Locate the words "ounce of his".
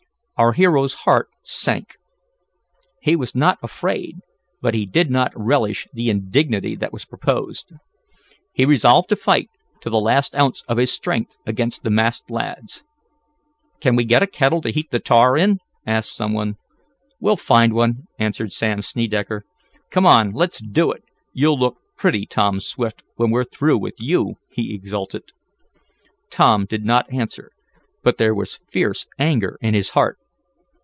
10.35-10.91